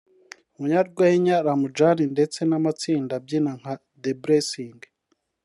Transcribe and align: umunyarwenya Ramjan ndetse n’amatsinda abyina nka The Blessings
umunyarwenya 0.55 1.35
Ramjan 1.47 1.97
ndetse 2.13 2.39
n’amatsinda 2.49 3.11
abyina 3.19 3.51
nka 3.59 3.73
The 4.03 4.11
Blessings 4.21 4.85